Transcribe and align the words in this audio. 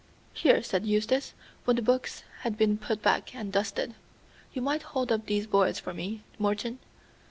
"Here," 0.33 0.63
said 0.63 0.87
Eustace, 0.87 1.35
when 1.65 1.75
the 1.75 1.83
books 1.83 2.23
had 2.39 2.57
been 2.57 2.75
put 2.79 3.03
back 3.03 3.35
and 3.35 3.51
dusted, 3.53 3.93
"you 4.51 4.59
might 4.59 4.81
hold 4.81 5.11
up 5.11 5.27
these 5.27 5.45
boards 5.45 5.79
for 5.79 5.93
me, 5.93 6.23
Morton. 6.39 6.79